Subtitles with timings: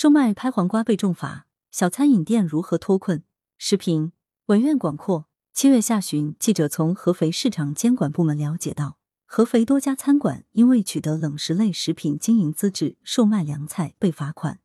[0.00, 3.22] 售卖拍黄瓜被重罚，小餐饮店如何脱困？
[3.58, 4.12] 时评：
[4.46, 5.26] 文苑广阔。
[5.52, 14.60] 七月下旬，记者从合肥市场监管部门了解到，合肥多家餐馆因为取得冷食类食品经营资质，售卖凉菜被罚款。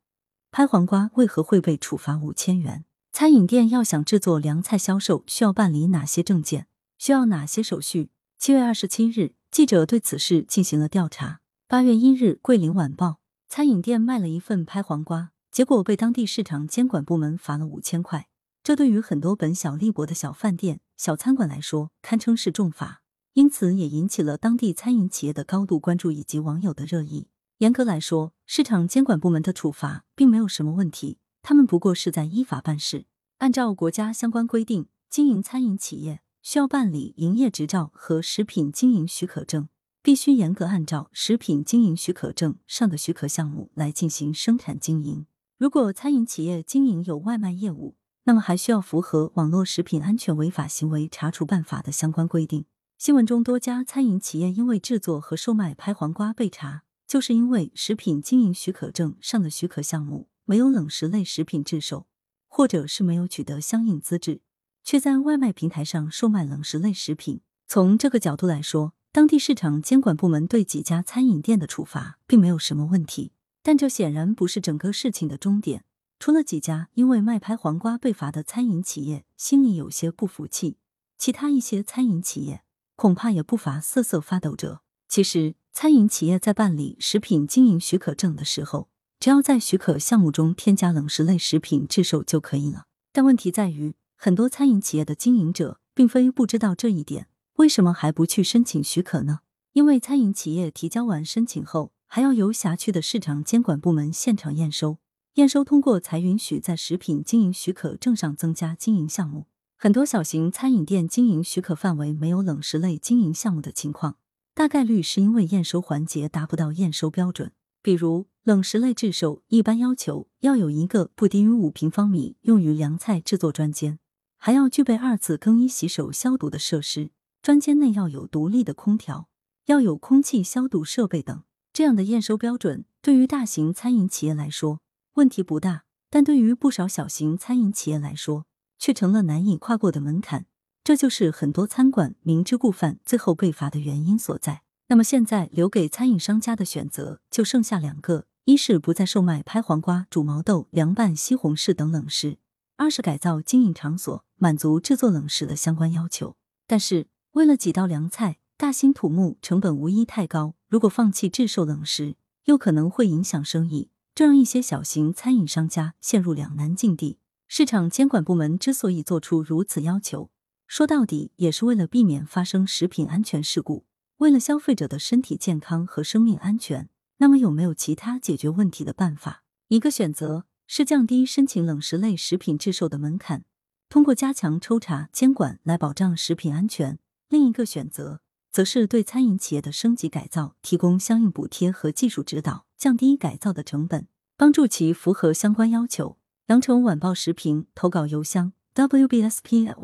[0.52, 2.86] 拍黄瓜为何会被处罚五千元？
[3.12, 6.68] 餐饮店要想制作凉菜销售，需要办理哪些证件？
[6.98, 8.10] 需要哪些手续？
[8.40, 11.42] 七月二十七日，记者对此事进行了调查。
[11.68, 13.18] 八月一日，桂林晚报。
[13.56, 18.28] 餐饮店卖了一份拍黄瓜，结果被当地市场监管部门罚了五千块。
[18.62, 27.30] 这对于很多本小利薄的小饭店、小餐馆来说，堪称是重罚，因此也引起了当地餐饮企业的高度关注以及网友的热议。
[27.60, 33.06] 严格来说，市场监管部门的处罚并没有什么问题，他们不过是在依法办事。
[33.38, 39.70] 按照国家相关规定，经营餐饮企业需要办理营业执照和食品经营许可证。
[40.06, 45.26] 必须严格按照食品经营许可证上的许可项目来进行生产经营。
[45.58, 47.96] 如果餐饮企业经营有外卖业务，
[48.26, 52.66] 那么还需要符合《网络食品安全违法行为查处办法》的相关规定。
[53.00, 62.06] 新闻中多家餐饮企业因为制作和售卖拍黄瓜被查，就是因为食品经营许可证上的许可项目没有冷食类食品制售，
[62.48, 64.42] 或者是没有取得相应资质，
[64.84, 67.42] 却在外卖平台上售卖冷食类食品。
[67.66, 73.32] 从这个角度来说，当地市场监管部门对几家餐饮店的处罚并没有什么问题，
[73.64, 75.86] 但这显然不是整个事情的终点。
[76.20, 80.80] 除了几家因为卖拍黄瓜被罚的餐饮企业心里有些不服气，
[81.18, 82.64] 其他一些餐饮企业
[82.98, 84.82] 恐怕也不乏瑟瑟发抖者。
[85.08, 88.90] 其实，餐饮企业在办理食品经营许可证的时候，
[89.22, 92.88] 只要在许可项目中添加冷食类食品制售就可以了。
[93.14, 97.28] 但问题在于，很多餐饮企业的经营者并非不知道这一点。
[97.56, 99.40] 为什么还不去申请许可呢？
[99.72, 104.98] 因为餐饮企业提交完申请后，还要由辖区的市场监管部门现场验收，
[105.36, 109.48] 验收通过才允许在食品经营许可证上增加经营项目。
[109.78, 114.18] 很多小型餐饮店经营许可范围没有冷食类经营项目的情况，
[114.54, 117.54] 大概率是因为验收环节达不到验收标准。
[117.82, 124.00] 比如冷食类制售，一般要求要有一个不低于五平方米用于凉菜制作专间，
[124.38, 127.12] 还要具备二次更衣、洗手、消毒的设施。
[127.46, 129.30] 专间内要有独立的空调，
[129.68, 134.80] 要有空气消毒设备等，这样的验收标准对于大型餐饮企业来说
[135.14, 138.48] 问题不大，但对于不少小型餐饮企业来说
[138.80, 140.48] 却成了难以跨过的门槛。
[140.84, 144.64] 这就是很多餐馆明知故犯最后被罚的原因所在。
[144.88, 152.40] 那么现在留给餐饮商家的选择就剩下两个：一是不再售卖拍黄瓜、煮毛豆、凉拌西红柿等冷食；
[152.78, 156.36] 二是改造经营场所，满足制作冷食的相关要求。
[156.66, 157.06] 但是。
[157.36, 160.56] 为了几道凉菜，大兴土木，成本无疑太高。
[160.70, 162.16] 如果放弃制售冷食，
[162.46, 167.20] 又可能会影响生意，这让一些小型餐饮商家陷入两难境地。
[167.50, 170.30] 市场监管部门之所以做出如此要求，
[170.66, 173.86] 说到底也是为了避免发生食品安全事故，
[174.20, 176.88] 为了消费者的身体健康和生命安全。
[177.18, 179.44] 那么有没有其他解决问题的办法？
[179.68, 183.44] 一个选择是降低申请冷食类食品制售的门槛，
[183.90, 186.98] 通过加强抽查监管来保障食品安全。
[187.36, 194.08] 另一个选择，则是对餐饮企业的升级改造提供相应补贴和技术指导，降低改造的成本，
[194.38, 196.18] 帮助其符合相关要求。
[196.46, 199.84] 羊城晚报时评投稿邮箱：wbspycwb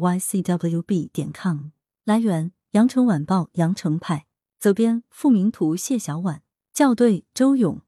[1.12, 1.72] 点 com。
[2.06, 4.28] 来源：羊城晚报羊城派。
[4.58, 6.44] 责编：付明图，谢小婉。
[6.74, 7.82] 校对：周勇。